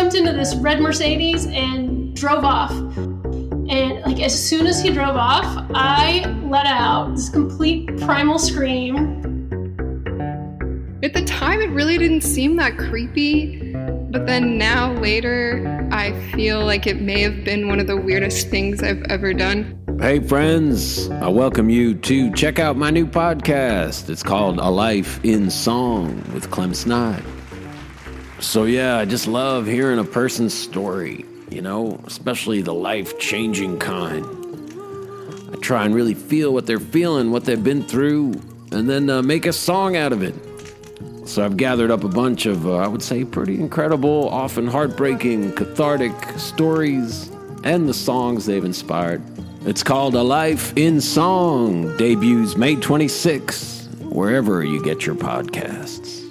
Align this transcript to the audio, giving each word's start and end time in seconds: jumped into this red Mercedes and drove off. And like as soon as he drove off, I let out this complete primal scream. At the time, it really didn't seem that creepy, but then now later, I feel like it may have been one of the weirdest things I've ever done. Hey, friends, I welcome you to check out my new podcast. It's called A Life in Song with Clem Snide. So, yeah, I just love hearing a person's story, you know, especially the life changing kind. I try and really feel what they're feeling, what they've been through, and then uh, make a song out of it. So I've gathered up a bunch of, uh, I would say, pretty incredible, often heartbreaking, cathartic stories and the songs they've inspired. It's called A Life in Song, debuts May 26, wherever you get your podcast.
jumped 0.00 0.16
into 0.16 0.32
this 0.32 0.54
red 0.54 0.80
Mercedes 0.80 1.44
and 1.44 2.16
drove 2.16 2.42
off. 2.42 2.70
And 2.70 4.00
like 4.00 4.18
as 4.20 4.48
soon 4.48 4.66
as 4.66 4.82
he 4.82 4.90
drove 4.90 5.14
off, 5.14 5.44
I 5.74 6.24
let 6.44 6.64
out 6.64 7.16
this 7.16 7.28
complete 7.28 7.86
primal 8.00 8.38
scream. 8.38 8.96
At 11.02 11.12
the 11.12 11.22
time, 11.26 11.60
it 11.60 11.68
really 11.68 11.98
didn't 11.98 12.22
seem 12.22 12.56
that 12.56 12.78
creepy, 12.78 13.74
but 14.10 14.26
then 14.26 14.56
now 14.56 14.94
later, 14.94 15.86
I 15.92 16.18
feel 16.30 16.64
like 16.64 16.86
it 16.86 17.02
may 17.02 17.20
have 17.20 17.44
been 17.44 17.68
one 17.68 17.78
of 17.78 17.86
the 17.86 17.98
weirdest 17.98 18.48
things 18.48 18.82
I've 18.82 19.02
ever 19.10 19.34
done. 19.34 19.78
Hey, 20.00 20.20
friends, 20.20 21.10
I 21.10 21.28
welcome 21.28 21.68
you 21.68 21.94
to 21.94 22.32
check 22.32 22.58
out 22.58 22.78
my 22.78 22.88
new 22.88 23.06
podcast. 23.06 24.08
It's 24.08 24.22
called 24.22 24.60
A 24.60 24.70
Life 24.70 25.22
in 25.24 25.50
Song 25.50 26.24
with 26.32 26.50
Clem 26.50 26.72
Snide. 26.72 27.22
So, 28.40 28.64
yeah, 28.64 28.96
I 28.96 29.04
just 29.04 29.26
love 29.26 29.66
hearing 29.66 29.98
a 29.98 30.04
person's 30.04 30.54
story, 30.54 31.26
you 31.50 31.60
know, 31.60 32.00
especially 32.06 32.62
the 32.62 32.72
life 32.72 33.18
changing 33.18 33.78
kind. 33.78 34.24
I 35.52 35.56
try 35.56 35.84
and 35.84 35.94
really 35.94 36.14
feel 36.14 36.54
what 36.54 36.66
they're 36.66 36.80
feeling, 36.80 37.32
what 37.32 37.44
they've 37.44 37.62
been 37.62 37.82
through, 37.82 38.40
and 38.72 38.88
then 38.88 39.10
uh, 39.10 39.20
make 39.20 39.44
a 39.44 39.52
song 39.52 39.94
out 39.94 40.12
of 40.12 40.22
it. 40.22 40.34
So 41.28 41.44
I've 41.44 41.58
gathered 41.58 41.90
up 41.90 42.02
a 42.02 42.08
bunch 42.08 42.46
of, 42.46 42.66
uh, 42.66 42.76
I 42.76 42.88
would 42.88 43.02
say, 43.02 43.24
pretty 43.24 43.60
incredible, 43.60 44.30
often 44.30 44.66
heartbreaking, 44.66 45.52
cathartic 45.52 46.14
stories 46.38 47.30
and 47.62 47.86
the 47.86 47.94
songs 47.94 48.46
they've 48.46 48.64
inspired. 48.64 49.22
It's 49.66 49.82
called 49.82 50.14
A 50.14 50.22
Life 50.22 50.72
in 50.78 51.02
Song, 51.02 51.94
debuts 51.98 52.56
May 52.56 52.76
26, 52.76 53.88
wherever 54.00 54.64
you 54.64 54.82
get 54.82 55.04
your 55.04 55.14
podcast. 55.14 56.29